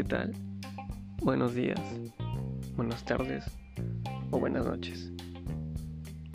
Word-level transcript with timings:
¿qué 0.00 0.04
tal? 0.04 0.32
Buenos 1.18 1.54
días, 1.54 1.78
buenas 2.74 3.04
tardes 3.04 3.44
o 4.30 4.38
buenas 4.38 4.64
noches. 4.64 5.12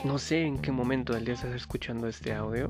No 0.04 0.20
sé 0.20 0.44
en 0.44 0.60
qué 0.60 0.72
momento 0.72 1.14
del 1.14 1.26
día 1.26 1.34
estás 1.34 1.56
escuchando 1.56 2.08
este 2.08 2.32
audio, 2.32 2.70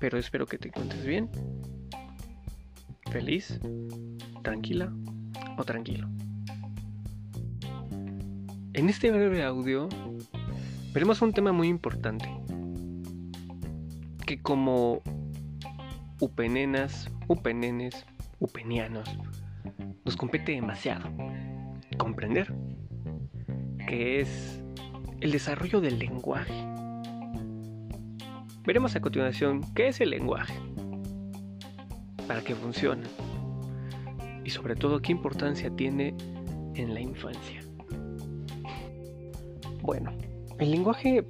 pero 0.00 0.18
espero 0.18 0.44
que 0.44 0.58
te 0.58 0.66
encuentres 0.66 1.06
bien, 1.06 1.30
feliz, 3.12 3.60
tranquila 4.42 4.92
o 5.56 5.62
tranquilo. 5.62 6.08
En 8.72 8.88
este 8.88 9.12
breve 9.12 9.44
audio 9.44 9.88
veremos 10.92 11.22
un 11.22 11.32
tema 11.32 11.52
muy 11.52 11.68
importante 11.68 12.28
que 14.26 14.42
como 14.42 15.00
upenenas, 16.18 17.08
upenenes, 17.28 18.04
upenianos, 18.40 19.16
nos 20.04 20.16
compete 20.16 20.52
demasiado 20.52 21.10
comprender, 21.96 22.54
que 23.86 24.20
es 24.20 24.62
el 25.20 25.32
desarrollo 25.32 25.80
del 25.80 25.98
lenguaje. 25.98 26.54
Veremos 28.64 28.96
a 28.96 29.00
continuación 29.00 29.62
qué 29.74 29.88
es 29.88 30.00
el 30.00 30.10
lenguaje, 30.10 30.54
para 32.26 32.42
qué 32.42 32.54
funciona 32.54 33.04
y 34.44 34.50
sobre 34.50 34.76
todo 34.76 35.00
qué 35.00 35.12
importancia 35.12 35.70
tiene 35.74 36.14
en 36.74 36.94
la 36.94 37.00
infancia. 37.00 37.62
Bueno, 39.82 40.12
el 40.58 40.70
lenguaje 40.70 41.24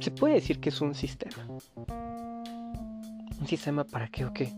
se 0.00 0.10
puede 0.10 0.34
decir 0.34 0.60
que 0.60 0.68
es 0.68 0.80
un 0.80 0.94
sistema. 0.94 1.46
¿Un 3.40 3.46
sistema 3.46 3.84
para 3.84 4.08
qué 4.08 4.24
o 4.24 4.32
qué? 4.32 4.52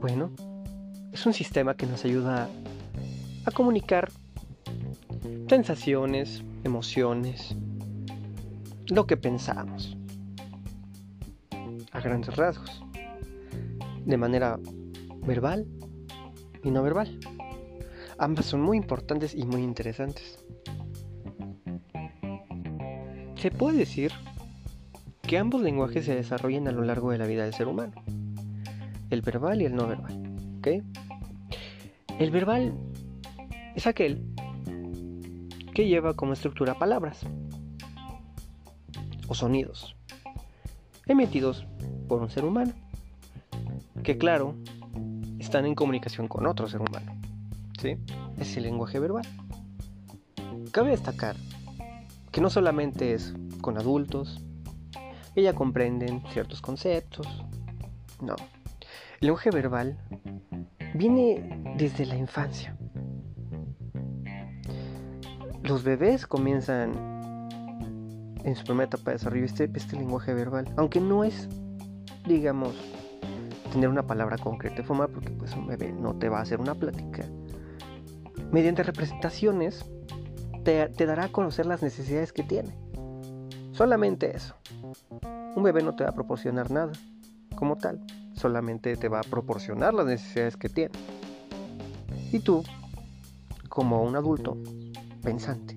Bueno, 0.00 0.30
es 1.18 1.26
un 1.26 1.34
sistema 1.34 1.76
que 1.76 1.84
nos 1.84 2.04
ayuda 2.04 2.48
a 3.44 3.50
comunicar 3.50 4.08
sensaciones, 5.48 6.44
emociones, 6.62 7.56
lo 8.86 9.04
que 9.08 9.16
pensamos, 9.16 9.96
a 11.90 12.00
grandes 12.00 12.36
rasgos, 12.36 12.84
de 14.06 14.16
manera 14.16 14.60
verbal 15.26 15.66
y 16.62 16.70
no 16.70 16.84
verbal. 16.84 17.18
Ambas 18.18 18.46
son 18.46 18.60
muy 18.60 18.76
importantes 18.76 19.34
y 19.34 19.44
muy 19.44 19.62
interesantes. 19.62 20.38
Se 23.34 23.50
puede 23.50 23.78
decir 23.78 24.12
que 25.22 25.36
ambos 25.36 25.62
lenguajes 25.62 26.04
se 26.04 26.14
desarrollan 26.14 26.68
a 26.68 26.72
lo 26.72 26.84
largo 26.84 27.10
de 27.10 27.18
la 27.18 27.26
vida 27.26 27.42
del 27.42 27.54
ser 27.54 27.66
humano, 27.66 28.04
el 29.10 29.20
verbal 29.22 29.60
y 29.60 29.64
el 29.64 29.74
no 29.74 29.88
verbal. 29.88 30.28
El 32.18 32.30
verbal 32.32 32.74
es 33.76 33.86
aquel 33.86 34.24
que 35.72 35.86
lleva 35.86 36.14
como 36.14 36.32
estructura 36.32 36.74
palabras 36.74 37.20
o 39.28 39.34
sonidos 39.34 39.94
emitidos 41.06 41.64
por 42.08 42.20
un 42.20 42.28
ser 42.28 42.44
humano, 42.44 42.72
que 44.02 44.18
claro, 44.18 44.54
están 45.38 45.64
en 45.64 45.74
comunicación 45.74 46.28
con 46.28 46.46
otro 46.46 46.68
ser 46.68 46.80
humano. 46.80 47.18
¿sí? 47.80 47.96
Es 48.38 48.56
el 48.56 48.64
lenguaje 48.64 48.98
verbal. 48.98 49.26
Cabe 50.70 50.90
destacar 50.90 51.36
que 52.30 52.40
no 52.40 52.50
solamente 52.50 53.14
es 53.14 53.34
con 53.60 53.78
adultos, 53.78 54.40
ella 55.34 55.54
comprenden 55.54 56.22
ciertos 56.32 56.60
conceptos, 56.60 57.26
no. 58.20 58.36
El 59.20 59.28
lenguaje 59.28 59.50
verbal 59.50 59.98
viene 60.98 61.74
desde 61.76 62.04
la 62.04 62.16
infancia. 62.16 62.76
Los 65.62 65.84
bebés 65.84 66.26
comienzan 66.26 66.92
en 68.44 68.56
su 68.56 68.64
primera 68.64 68.86
etapa 68.86 69.10
de 69.10 69.18
desarrollo 69.18 69.44
este, 69.44 69.70
este 69.74 69.96
lenguaje 69.96 70.34
verbal, 70.34 70.66
aunque 70.76 71.00
no 71.00 71.22
es, 71.22 71.48
digamos, 72.26 72.74
tener 73.72 73.88
una 73.88 74.06
palabra 74.06 74.38
concreta 74.38 74.80
y 74.80 74.84
formal, 74.84 75.08
porque 75.10 75.30
pues 75.30 75.54
un 75.54 75.66
bebé 75.68 75.92
no 75.92 76.14
te 76.14 76.28
va 76.28 76.38
a 76.38 76.42
hacer 76.42 76.60
una 76.60 76.74
plática. 76.74 77.24
Mediante 78.50 78.82
representaciones 78.82 79.84
te, 80.64 80.88
te 80.88 81.06
dará 81.06 81.24
a 81.24 81.28
conocer 81.28 81.66
las 81.66 81.82
necesidades 81.82 82.32
que 82.32 82.42
tiene. 82.42 82.74
Solamente 83.72 84.34
eso. 84.34 84.56
Un 85.54 85.62
bebé 85.62 85.82
no 85.82 85.94
te 85.94 86.04
va 86.04 86.10
a 86.10 86.14
proporcionar 86.14 86.70
nada 86.70 86.92
como 87.54 87.76
tal, 87.76 88.00
solamente 88.38 88.96
te 88.96 89.08
va 89.08 89.20
a 89.20 89.22
proporcionar 89.22 89.94
las 89.94 90.06
necesidades 90.06 90.56
que 90.56 90.68
tiene. 90.68 90.92
Y 92.32 92.40
tú, 92.40 92.62
como 93.68 94.02
un 94.02 94.16
adulto 94.16 94.56
pensante, 95.22 95.76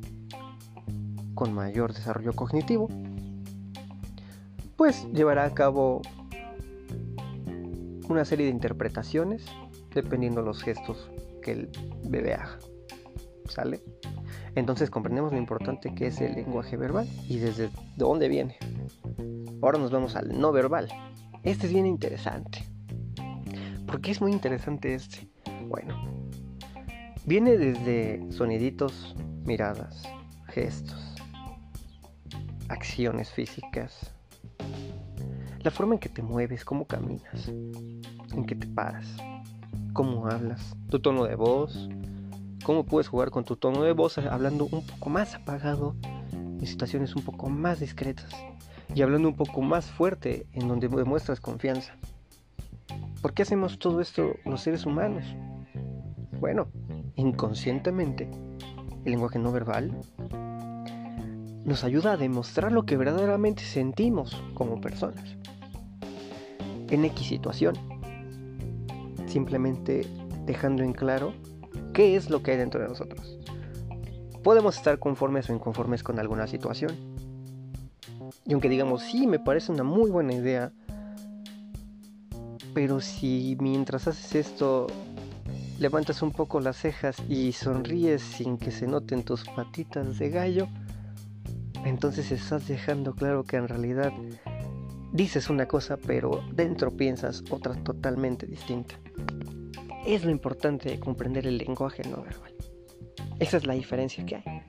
con 1.36 1.54
mayor 1.54 1.94
desarrollo 1.94 2.34
cognitivo, 2.34 2.88
pues 4.76 5.08
llevará 5.14 5.46
a 5.46 5.54
cabo 5.54 6.02
una 8.10 8.26
serie 8.26 8.46
de 8.46 8.52
interpretaciones 8.52 9.46
dependiendo 9.94 10.42
los 10.42 10.64
gestos 10.64 11.10
que 11.42 11.52
el 11.52 11.70
bebé 12.04 12.34
haga. 12.34 12.60
¿Sale? 13.48 13.82
Entonces 14.56 14.90
comprendemos 14.90 15.32
lo 15.32 15.38
importante 15.38 15.94
que 15.96 16.08
es 16.08 16.20
el 16.22 16.36
lenguaje 16.36 16.78
verbal 16.78 17.08
y 17.28 17.40
desde 17.40 17.70
dónde 17.96 18.28
viene. 18.28 18.58
Ahora 19.62 19.80
nos 19.80 19.92
vamos 19.92 20.16
al 20.16 20.38
no 20.40 20.52
verbal. 20.52 20.90
Este 21.44 21.66
es 21.66 21.74
bien 21.74 21.88
interesante. 21.88 22.64
¿Por 23.88 24.00
qué 24.00 24.12
es 24.12 24.22
muy 24.22 24.32
interesante 24.32 24.94
este? 24.94 25.28
Bueno, 25.68 26.24
viene 27.26 27.58
desde 27.58 28.32
soniditos, 28.32 29.16
miradas, 29.44 30.04
gestos, 30.50 31.16
acciones 32.70 33.32
físicas, 33.32 34.14
la 35.64 35.72
forma 35.72 35.96
en 35.96 36.00
que 36.00 36.10
te 36.10 36.22
mueves, 36.22 36.64
cómo 36.64 36.86
caminas, 36.86 37.48
en 37.48 38.46
que 38.46 38.54
te 38.54 38.68
paras, 38.68 39.08
cómo 39.94 40.28
hablas, 40.28 40.76
tu 40.92 41.00
tono 41.00 41.24
de 41.24 41.34
voz, 41.34 41.90
cómo 42.64 42.86
puedes 42.86 43.08
jugar 43.08 43.32
con 43.32 43.46
tu 43.46 43.56
tono 43.56 43.82
de 43.82 43.94
voz 43.94 44.20
hablando 44.20 44.66
un 44.72 44.86
poco 44.86 45.10
más 45.10 45.34
apagado 45.34 45.96
en 46.34 46.68
situaciones 46.68 47.16
un 47.16 47.24
poco 47.24 47.50
más 47.50 47.80
discretas 47.80 48.32
y 48.94 49.02
hablando 49.02 49.30
un 49.30 49.36
poco 49.36 49.62
más 49.62 49.86
fuerte 49.86 50.46
en 50.54 50.68
donde 50.68 50.88
demuestras 50.88 51.40
confianza. 51.40 51.96
¿Por 53.22 53.34
qué 53.34 53.44
hacemos 53.44 53.80
todo 53.80 54.02
esto 54.02 54.36
los 54.46 54.62
seres 54.62 54.86
humanos? 54.86 55.24
Bueno, 56.40 56.68
inconscientemente, 57.16 58.30
el 59.06 59.12
lenguaje 59.12 59.40
no 59.40 59.52
verbal 59.52 59.92
nos 61.64 61.84
ayuda 61.84 62.14
a 62.14 62.18
demostrar 62.18 62.72
lo 62.72 62.86
que 62.86 62.98
verdaderamente 62.98 63.64
sentimos 63.64 64.42
como 64.56 64.82
personas. 64.82 65.38
En 66.90 67.06
X 67.06 67.28
situación. 67.28 67.76
Simplemente 69.28 70.06
dejando 70.46 70.84
en 70.84 70.94
claro 70.94 71.34
qué 71.94 72.16
es 72.16 72.30
lo 72.30 72.42
que 72.42 72.52
hay 72.52 72.58
dentro 72.58 72.82
de 72.82 72.90
nosotros. 72.90 73.38
Podemos 74.44 74.76
estar 74.76 74.98
conformes 74.98 75.50
o 75.50 75.54
inconformes 75.54 76.04
con 76.04 76.20
alguna 76.20 76.48
situación. 76.48 77.11
Y 78.46 78.54
aunque 78.54 78.70
digamos, 78.70 79.04
sí, 79.04 79.28
me 79.28 79.40
parece 79.40 79.72
una 79.72 79.84
muy 79.84 80.10
buena 80.10 80.34
idea, 80.34 80.72
pero 82.74 83.02
si 83.02 83.58
mientras 83.60 84.08
haces 84.08 84.36
esto 84.36 84.88
levantas 85.80 86.22
un 86.22 86.32
poco 86.32 86.60
las 86.60 86.78
cejas 86.78 87.18
y 87.28 87.52
sonríes 87.52 88.22
sin 88.22 88.58
que 88.58 88.72
se 88.72 88.88
noten 88.88 89.24
tus 89.24 89.46
patitas 89.46 90.18
de 90.20 90.30
gallo, 90.30 90.68
entonces 91.86 92.32
estás 92.32 92.68
dejando 92.68 93.16
claro 93.16 93.44
que 93.44 93.58
en 93.58 93.68
realidad 93.68 94.14
dices 95.12 95.50
una 95.50 95.68
cosa, 95.68 95.98
pero 95.98 96.44
dentro 96.54 96.96
piensas 96.96 97.44
otra 97.50 97.76
totalmente 97.84 98.46
distinta. 98.46 98.96
Es 100.06 100.24
lo 100.24 100.32
importante 100.32 100.90
de 100.90 101.00
comprender 101.00 101.48
el 101.48 101.58
lenguaje 101.58 102.04
no 102.08 102.22
verbal. 102.22 102.54
Esa 103.40 103.58
es 103.58 103.66
la 103.66 103.74
diferencia 103.74 104.26
que 104.26 104.36
hay. 104.36 104.61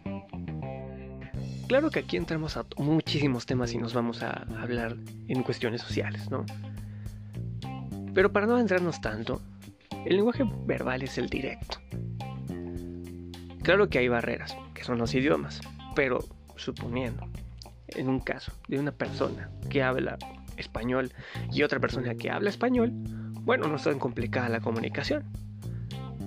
Claro 1.66 1.90
que 1.90 2.00
aquí 2.00 2.16
entramos 2.16 2.56
a 2.56 2.66
muchísimos 2.76 3.46
temas 3.46 3.72
y 3.72 3.78
nos 3.78 3.94
vamos 3.94 4.22
a 4.22 4.46
hablar 4.60 4.96
en 5.28 5.42
cuestiones 5.42 5.80
sociales, 5.80 6.30
¿no? 6.30 6.44
Pero 8.14 8.32
para 8.32 8.46
no 8.46 8.54
adentrarnos 8.54 9.00
tanto, 9.00 9.40
el 10.04 10.16
lenguaje 10.16 10.44
verbal 10.66 11.02
es 11.02 11.16
el 11.18 11.28
directo. 11.28 11.78
Claro 13.62 13.88
que 13.88 13.98
hay 13.98 14.08
barreras, 14.08 14.56
que 14.74 14.84
son 14.84 14.98
los 14.98 15.14
idiomas, 15.14 15.60
pero 15.94 16.18
suponiendo, 16.56 17.28
en 17.88 18.08
un 18.08 18.20
caso 18.20 18.52
de 18.68 18.78
una 18.78 18.92
persona 18.92 19.50
que 19.70 19.82
habla 19.82 20.18
español 20.56 21.12
y 21.52 21.62
otra 21.62 21.80
persona 21.80 22.14
que 22.14 22.30
habla 22.30 22.50
español, 22.50 22.90
bueno, 23.44 23.68
no 23.68 23.76
es 23.76 23.84
tan 23.84 23.98
complicada 23.98 24.48
la 24.48 24.60
comunicación. 24.60 25.24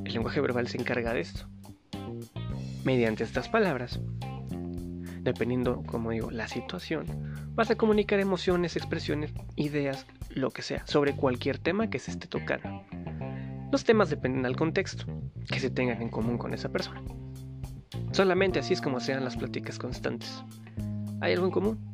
El 0.05 0.13
lenguaje 0.13 0.41
verbal 0.41 0.67
se 0.67 0.77
encarga 0.77 1.13
de 1.13 1.21
esto. 1.21 1.47
Mediante 2.83 3.23
estas 3.23 3.49
palabras, 3.49 3.99
dependiendo, 5.25 5.83
como 5.83 6.11
digo, 6.11 6.31
la 6.31 6.47
situación, 6.47 7.05
vas 7.55 7.69
a 7.71 7.75
comunicar 7.75 8.19
emociones, 8.19 8.77
expresiones, 8.77 9.33
ideas, 9.55 10.05
lo 10.29 10.51
que 10.51 10.61
sea, 10.61 10.85
sobre 10.87 11.15
cualquier 11.15 11.57
tema 11.57 11.89
que 11.89 11.99
se 11.99 12.11
esté 12.11 12.27
tocando. 12.27 12.83
Los 13.71 13.83
temas 13.83 14.09
dependen 14.09 14.43
del 14.43 14.55
contexto 14.55 15.05
que 15.51 15.59
se 15.59 15.69
tengan 15.69 16.01
en 16.01 16.09
común 16.09 16.37
con 16.37 16.53
esa 16.53 16.69
persona. 16.69 17.01
Solamente 18.11 18.59
así 18.59 18.73
es 18.73 18.81
como 18.81 18.99
se 18.99 19.13
dan 19.13 19.25
las 19.25 19.35
pláticas 19.35 19.79
constantes. 19.79 20.43
¿Hay 21.19 21.33
algo 21.33 21.47
en 21.47 21.51
común? 21.51 21.91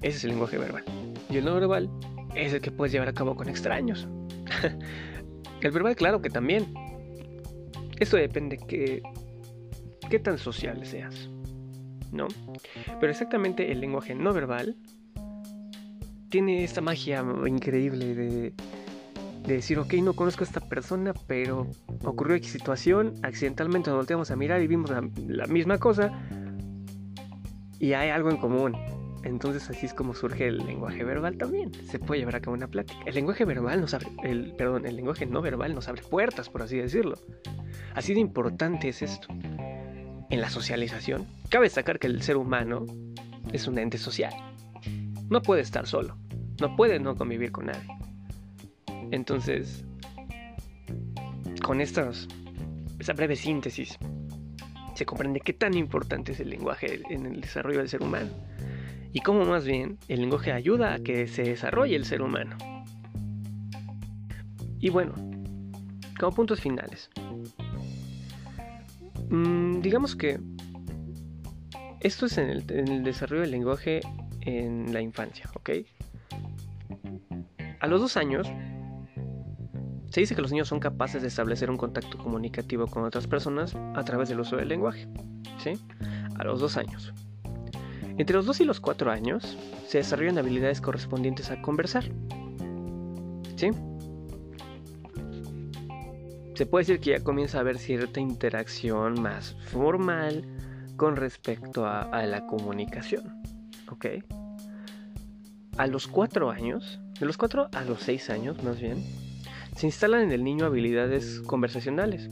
Ese 0.00 0.18
es 0.18 0.24
el 0.24 0.30
lenguaje 0.30 0.56
verbal. 0.56 0.84
Y 1.28 1.36
el 1.36 1.44
no 1.44 1.54
verbal 1.54 1.90
es 2.34 2.52
el 2.52 2.60
que 2.60 2.70
puedes 2.70 2.92
llevar 2.92 3.08
a 3.08 3.12
cabo 3.12 3.34
con 3.34 3.48
extraños. 3.48 4.06
el 5.60 5.70
verbal, 5.72 5.96
claro 5.96 6.22
que 6.22 6.30
también. 6.30 6.72
Esto 7.98 8.16
depende 8.16 8.56
que 8.56 9.02
qué 10.08 10.18
tan 10.18 10.38
social 10.38 10.84
seas. 10.86 11.28
¿No? 12.12 12.28
Pero 13.00 13.10
exactamente 13.10 13.72
el 13.72 13.80
lenguaje 13.80 14.14
no 14.14 14.32
verbal 14.32 14.76
tiene 16.28 16.64
esta 16.64 16.80
magia 16.80 17.24
increíble 17.46 18.14
de, 18.14 18.52
decir, 19.46 19.78
ok, 19.78 19.94
no 19.94 20.14
conozco 20.14 20.44
a 20.44 20.46
esta 20.46 20.60
persona, 20.60 21.12
pero 21.26 21.68
ocurrió 22.04 22.36
X 22.36 22.52
situación, 22.52 23.14
accidentalmente 23.22 23.90
nos 23.90 23.98
volteamos 23.98 24.30
a 24.30 24.36
mirar 24.36 24.62
y 24.62 24.66
vimos 24.66 24.90
la 24.90 25.46
misma 25.46 25.78
cosa 25.78 26.12
y 27.78 27.92
hay 27.92 28.10
algo 28.10 28.30
en 28.30 28.36
común. 28.38 28.74
Entonces 29.24 29.68
así 29.70 29.86
es 29.86 29.94
como 29.94 30.14
surge 30.14 30.46
el 30.46 30.58
lenguaje 30.58 31.02
verbal 31.02 31.36
también. 31.38 31.72
Se 31.86 31.98
puede 31.98 32.20
llevar 32.20 32.36
a 32.36 32.40
cabo 32.40 32.54
una 32.54 32.68
plática. 32.68 33.00
El 33.06 33.14
lenguaje 33.14 33.44
verbal 33.44 33.80
nos 33.80 33.94
abre, 33.94 34.08
el, 34.22 34.52
perdón, 34.52 34.86
el 34.86 34.96
lenguaje 34.96 35.24
no 35.26 35.40
verbal 35.40 35.74
nos 35.74 35.88
abre 35.88 36.02
puertas, 36.02 36.50
por 36.50 36.62
así 36.62 36.76
decirlo. 36.76 37.16
Así 37.94 38.12
de 38.12 38.20
importante 38.20 38.88
es 38.88 39.02
esto. 39.02 39.28
En 40.30 40.40
la 40.40 40.50
socialización, 40.50 41.26
cabe 41.48 41.66
destacar 41.66 41.98
que 41.98 42.06
el 42.06 42.22
ser 42.22 42.36
humano 42.36 42.86
es 43.52 43.66
un 43.66 43.78
ente 43.78 43.98
social. 43.98 44.32
No 45.28 45.42
puede 45.42 45.62
estar 45.62 45.86
solo. 45.86 46.16
No 46.60 46.76
puede 46.76 46.98
no 46.98 47.16
convivir 47.16 47.52
con 47.52 47.66
nadie. 47.66 47.88
Entonces, 49.10 49.84
con 51.64 51.80
estas, 51.80 52.28
esa 52.98 53.12
breve 53.12 53.36
síntesis, 53.36 53.98
se 54.94 55.06
comprende 55.06 55.40
qué 55.40 55.52
tan 55.52 55.74
importante 55.74 56.32
es 56.32 56.40
el 56.40 56.50
lenguaje 56.50 57.02
en 57.10 57.26
el 57.26 57.40
desarrollo 57.40 57.78
del 57.78 57.88
ser 57.88 58.02
humano 58.02 58.30
y 59.12 59.20
cómo 59.20 59.44
más 59.44 59.64
bien 59.64 59.98
el 60.08 60.20
lenguaje 60.20 60.52
ayuda 60.52 60.94
a 60.94 60.98
que 60.98 61.26
se 61.26 61.42
desarrolle 61.42 61.96
el 61.96 62.04
ser 62.04 62.22
humano. 62.22 62.56
Y 64.80 64.90
bueno, 64.90 65.14
como 66.18 66.34
puntos 66.34 66.60
finales, 66.60 67.10
mm, 69.30 69.80
digamos 69.80 70.16
que 70.16 70.40
esto 72.00 72.26
es 72.26 72.38
en 72.38 72.50
el, 72.50 73.02
desarrollo 73.02 73.42
del 73.42 73.50
lenguaje 73.50 74.00
en 74.42 74.92
la 74.92 75.00
infancia, 75.00 75.50
¿ok? 75.54 75.70
A 77.80 77.86
los 77.86 78.00
dos 78.00 78.16
años, 78.16 78.46
se 80.10 80.20
dice 80.20 80.34
que 80.34 80.42
los 80.42 80.52
niños 80.52 80.68
son 80.68 80.80
capaces 80.80 81.22
de 81.22 81.28
establecer 81.28 81.70
un 81.70 81.76
contacto 81.76 82.18
comunicativo 82.18 82.86
con 82.86 83.04
otras 83.04 83.26
personas 83.26 83.74
a 83.94 84.04
través 84.04 84.28
del 84.28 84.40
uso 84.40 84.56
del 84.56 84.68
lenguaje, 84.68 85.08
¿sí? 85.58 85.72
A 86.38 86.44
los 86.44 86.60
dos 86.60 86.76
años. 86.76 87.12
Entre 88.16 88.36
los 88.36 88.46
2 88.46 88.60
y 88.60 88.64
los 88.64 88.80
4 88.80 89.10
años 89.10 89.58
se 89.88 89.98
desarrollan 89.98 90.38
habilidades 90.38 90.80
correspondientes 90.80 91.50
a 91.50 91.60
conversar. 91.60 92.04
¿Sí? 93.56 93.70
Se 96.54 96.66
puede 96.66 96.84
decir 96.84 97.00
que 97.00 97.10
ya 97.10 97.24
comienza 97.24 97.58
a 97.58 97.62
haber 97.62 97.78
cierta 97.78 98.20
interacción 98.20 99.20
más 99.20 99.56
formal 99.66 100.44
con 100.96 101.16
respecto 101.16 101.84
a, 101.84 102.24
la 102.26 102.46
comunicación. 102.46 103.42
¿Ok? 103.90 104.06
A 105.76 105.88
los 105.88 106.06
4 106.06 106.50
años, 106.50 107.00
de 107.18 107.26
los 107.26 107.36
4 107.36 107.70
a 107.72 107.84
los 107.84 108.00
6 108.02 108.30
años 108.30 108.62
más 108.62 108.80
bien, 108.80 109.02
se 109.76 109.86
instalan 109.86 110.22
en 110.22 110.30
el 110.30 110.44
niño 110.44 110.64
habilidades 110.64 111.40
conversacionales. 111.40 112.30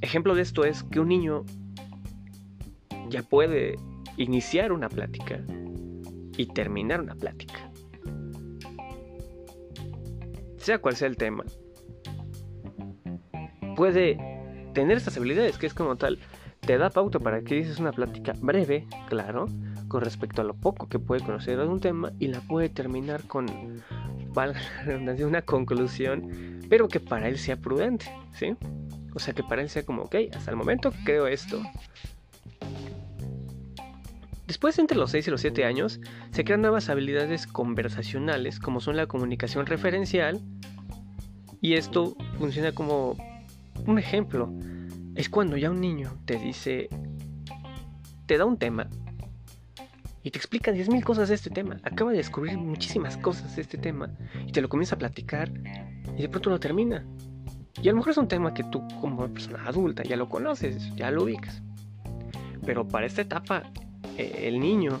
Ejemplo 0.00 0.34
de 0.34 0.40
esto 0.40 0.64
es 0.64 0.82
que 0.82 1.00
un 1.00 1.08
niño 1.08 1.44
ya 3.10 3.22
puede 3.22 3.76
iniciar 4.16 4.72
una 4.72 4.88
plática 4.88 5.44
y 6.38 6.46
terminar 6.46 7.02
una 7.02 7.14
plática. 7.14 7.70
Sea 10.56 10.78
cual 10.78 10.96
sea 10.96 11.08
el 11.08 11.18
tema. 11.18 11.44
Puede 13.80 14.18
tener 14.74 14.98
estas 14.98 15.16
habilidades, 15.16 15.56
que 15.56 15.66
es 15.66 15.72
como 15.72 15.96
tal, 15.96 16.18
te 16.60 16.76
da 16.76 16.90
pauta 16.90 17.18
para 17.18 17.40
que 17.40 17.54
dices 17.54 17.78
una 17.78 17.92
plática 17.92 18.34
breve, 18.38 18.86
claro, 19.08 19.46
con 19.88 20.02
respecto 20.02 20.42
a 20.42 20.44
lo 20.44 20.52
poco 20.52 20.86
que 20.86 20.98
puede 20.98 21.22
conocer 21.22 21.56
de 21.56 21.66
un 21.66 21.80
tema 21.80 22.12
y 22.18 22.28
la 22.28 22.42
puede 22.42 22.68
terminar 22.68 23.22
con, 23.22 23.46
valga 24.34 24.60
la 24.60 24.82
redundancia, 24.82 25.26
una 25.26 25.40
conclusión, 25.40 26.60
pero 26.68 26.88
que 26.88 27.00
para 27.00 27.26
él 27.26 27.38
sea 27.38 27.56
prudente, 27.56 28.14
¿sí? 28.34 28.54
O 29.14 29.18
sea, 29.18 29.32
que 29.32 29.42
para 29.42 29.62
él 29.62 29.70
sea 29.70 29.82
como, 29.82 30.02
ok, 30.02 30.14
hasta 30.36 30.50
el 30.50 30.58
momento 30.58 30.92
creo 31.06 31.26
esto, 31.26 31.62
Después, 34.46 34.78
entre 34.78 34.98
los 34.98 35.12
6 35.12 35.26
y 35.26 35.30
los 35.30 35.40
7 35.40 35.64
años, 35.64 36.00
se 36.32 36.44
crean 36.44 36.60
nuevas 36.60 36.90
habilidades 36.90 37.46
conversacionales, 37.46 38.60
como 38.60 38.80
son 38.80 38.98
la 38.98 39.06
comunicación 39.06 39.64
referencial, 39.64 40.38
y 41.62 41.74
esto 41.74 42.14
funciona 42.36 42.72
como 42.72 43.16
un 43.90 43.98
ejemplo. 43.98 44.52
Es 45.14 45.28
cuando 45.28 45.56
ya 45.56 45.70
un 45.70 45.80
niño 45.80 46.18
te 46.24 46.36
dice, 46.36 46.88
te 48.26 48.38
da 48.38 48.44
un 48.44 48.58
tema, 48.58 48.88
y 50.22 50.30
te 50.30 50.38
explica 50.38 50.70
10.000 50.70 51.02
cosas 51.02 51.28
de 51.30 51.34
este 51.34 51.50
tema. 51.50 51.78
Acaba 51.82 52.10
de 52.10 52.18
descubrir 52.18 52.58
muchísimas 52.58 53.16
cosas 53.16 53.56
de 53.56 53.62
este 53.62 53.78
tema, 53.78 54.10
y 54.46 54.52
te 54.52 54.60
lo 54.60 54.68
comienza 54.68 54.94
a 54.94 54.98
platicar, 54.98 55.50
y 56.16 56.22
de 56.22 56.28
pronto 56.28 56.50
lo 56.50 56.60
termina. 56.60 57.06
Y 57.82 57.88
a 57.88 57.92
lo 57.92 57.98
mejor 57.98 58.12
es 58.12 58.18
un 58.18 58.28
tema 58.28 58.52
que 58.52 58.64
tú 58.64 58.86
como 59.00 59.26
persona 59.28 59.64
adulta 59.66 60.02
ya 60.02 60.16
lo 60.16 60.28
conoces, 60.28 60.94
ya 60.96 61.10
lo 61.10 61.24
ubicas. 61.24 61.62
Pero 62.64 62.86
para 62.86 63.06
esta 63.06 63.22
etapa 63.22 63.62
eh, 64.18 64.48
el 64.48 64.60
niño 64.60 65.00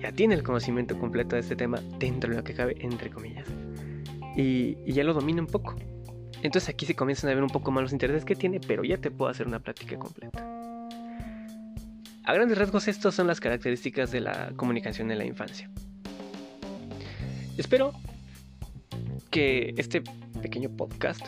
ya 0.00 0.12
tiene 0.12 0.34
el 0.34 0.42
conocimiento 0.42 0.98
completo 0.98 1.36
de 1.36 1.40
este 1.40 1.56
tema 1.56 1.80
dentro 1.98 2.30
de 2.30 2.36
lo 2.36 2.44
que 2.44 2.54
cabe, 2.54 2.76
entre 2.80 3.10
comillas. 3.10 3.46
Y, 4.36 4.76
ya 4.90 5.04
lo 5.04 5.12
domina 5.12 5.42
un 5.42 5.46
poco. 5.46 5.76
Entonces 6.42 6.68
aquí 6.68 6.86
se 6.86 6.96
comienzan 6.96 7.30
a 7.30 7.34
ver 7.34 7.42
un 7.42 7.50
poco 7.50 7.70
más 7.70 7.82
los 7.82 7.92
intereses 7.92 8.24
que 8.24 8.34
tiene, 8.34 8.60
pero 8.60 8.82
ya 8.82 8.98
te 8.98 9.10
puedo 9.10 9.30
hacer 9.30 9.46
una 9.46 9.60
plática 9.60 9.96
completa. 9.96 10.44
A 12.24 12.34
grandes 12.34 12.58
rasgos, 12.58 12.88
estas 12.88 13.14
son 13.14 13.26
las 13.26 13.40
características 13.40 14.10
de 14.10 14.20
la 14.20 14.52
comunicación 14.56 15.10
en 15.10 15.18
la 15.18 15.24
infancia. 15.24 15.70
Espero 17.56 17.92
que 19.30 19.74
este 19.76 20.02
pequeño 20.40 20.68
podcast 20.70 21.26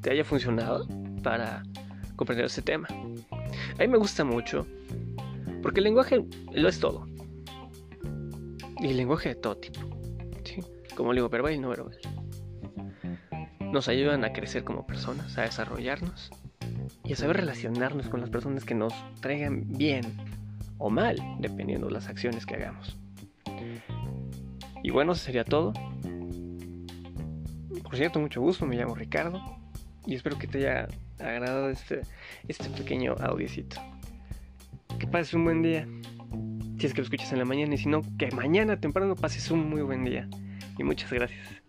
te 0.00 0.10
haya 0.10 0.24
funcionado 0.24 0.86
para 1.22 1.62
comprender 2.16 2.46
este 2.46 2.62
tema. 2.62 2.88
A 2.90 3.78
mí 3.78 3.88
me 3.88 3.98
gusta 3.98 4.24
mucho 4.24 4.66
porque 5.62 5.80
el 5.80 5.84
lenguaje 5.84 6.24
lo 6.52 6.68
es 6.68 6.78
todo. 6.78 7.06
Y 8.80 8.88
el 8.88 8.96
lenguaje 8.96 9.30
de 9.30 9.34
todo 9.36 9.56
tipo. 9.56 9.80
¿sí? 10.44 10.60
Como 10.94 11.12
digo, 11.12 11.28
verbal 11.28 11.54
y 11.54 11.58
no 11.58 11.70
verbal. 11.70 11.96
Nos 13.74 13.88
ayudan 13.88 14.22
a 14.24 14.32
crecer 14.32 14.62
como 14.62 14.86
personas, 14.86 15.36
a 15.36 15.42
desarrollarnos 15.42 16.30
y 17.02 17.12
a 17.12 17.16
saber 17.16 17.38
relacionarnos 17.38 18.08
con 18.08 18.20
las 18.20 18.30
personas 18.30 18.64
que 18.64 18.76
nos 18.76 18.94
traigan 19.20 19.64
bien 19.66 20.04
o 20.78 20.90
mal, 20.90 21.16
dependiendo 21.40 21.88
de 21.88 21.92
las 21.94 22.06
acciones 22.06 22.46
que 22.46 22.54
hagamos. 22.54 22.96
Y 24.80 24.90
bueno, 24.90 25.10
eso 25.10 25.24
sería 25.24 25.42
todo. 25.42 25.72
Por 27.82 27.96
cierto, 27.96 28.20
mucho 28.20 28.40
gusto, 28.40 28.64
me 28.64 28.76
llamo 28.76 28.94
Ricardo 28.94 29.42
y 30.06 30.14
espero 30.14 30.38
que 30.38 30.46
te 30.46 30.58
haya 30.58 30.86
agradado 31.18 31.68
este, 31.68 32.02
este 32.46 32.70
pequeño 32.70 33.16
audiocito. 33.18 33.80
Que 35.00 35.08
pases 35.08 35.34
un 35.34 35.46
buen 35.46 35.62
día. 35.62 35.88
Si 36.78 36.86
es 36.86 36.94
que 36.94 37.00
lo 37.00 37.04
escuchas 37.06 37.32
en 37.32 37.40
la 37.40 37.44
mañana 37.44 37.74
y 37.74 37.78
si 37.78 37.88
no, 37.88 38.02
que 38.18 38.30
mañana 38.30 38.78
temprano 38.78 39.16
pases 39.16 39.50
un 39.50 39.68
muy 39.68 39.82
buen 39.82 40.04
día. 40.04 40.28
Y 40.78 40.84
muchas 40.84 41.12
gracias. 41.12 41.63